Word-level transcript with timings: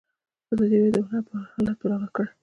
ازادي 0.53 0.75
راډیو 0.81 0.93
د 0.95 0.97
هنر 1.09 1.23
حالت 1.51 1.75
په 1.79 1.85
ډاګه 1.89 2.09
کړی. 2.15 2.29